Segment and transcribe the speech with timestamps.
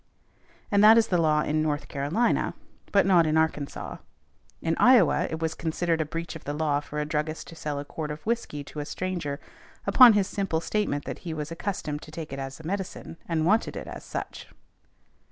[0.71, 2.55] And that is the law in North Carolina,
[2.91, 3.97] but not in Arkansas.
[4.59, 7.77] In Iowa it was considered a breach of the law for a druggist to sell
[7.77, 9.39] a quart of whiskey to a stranger
[9.85, 13.45] upon his simple statement that he was accustomed to take it as a medicine and
[13.45, 14.47] wanted it as such.